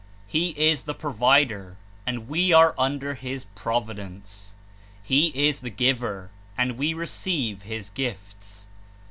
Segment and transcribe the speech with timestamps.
[0.25, 4.55] He is the Provider, and we are under his Providence.
[5.03, 8.65] He is the Giver, and we receive His Gifts.